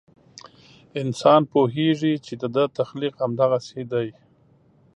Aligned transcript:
انسان 1.01 1.41
پوهېږي 1.53 2.13
چې 2.25 2.33
د 2.41 2.43
ده 2.55 2.63
تخلیق 2.77 3.13
همدغسې 3.23 3.81
دی. 3.91 4.07